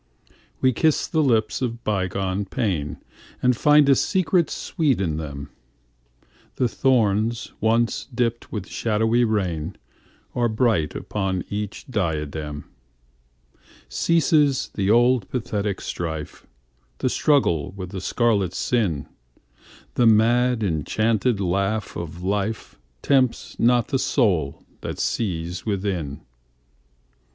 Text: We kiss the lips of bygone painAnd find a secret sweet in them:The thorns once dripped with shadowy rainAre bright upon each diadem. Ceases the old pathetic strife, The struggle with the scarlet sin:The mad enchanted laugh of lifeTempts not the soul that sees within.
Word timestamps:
We 0.61 0.73
kiss 0.73 1.05
the 1.05 1.21
lips 1.21 1.61
of 1.61 1.83
bygone 1.83 2.45
painAnd 2.45 3.53
find 3.53 3.87
a 3.87 3.93
secret 3.93 4.49
sweet 4.49 4.99
in 4.99 5.17
them:The 5.17 6.67
thorns 6.67 7.53
once 7.61 8.05
dripped 8.11 8.51
with 8.51 8.67
shadowy 8.67 9.23
rainAre 9.23 10.55
bright 10.55 10.95
upon 10.95 11.43
each 11.51 11.85
diadem. 11.87 12.65
Ceases 13.89 14.71
the 14.73 14.89
old 14.89 15.29
pathetic 15.29 15.79
strife, 15.79 16.47
The 16.97 17.07
struggle 17.09 17.69
with 17.73 17.91
the 17.91 18.01
scarlet 18.01 18.55
sin:The 18.55 20.07
mad 20.07 20.63
enchanted 20.63 21.39
laugh 21.39 21.95
of 21.95 22.23
lifeTempts 22.23 23.59
not 23.59 23.89
the 23.89 23.99
soul 23.99 24.63
that 24.79 24.97
sees 24.97 25.63
within. 25.67 26.21